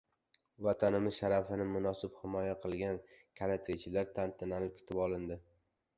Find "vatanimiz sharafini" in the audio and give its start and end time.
0.67-1.67